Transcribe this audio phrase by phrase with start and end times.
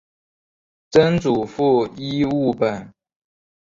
[0.89, 2.91] 曾祖父尹务本。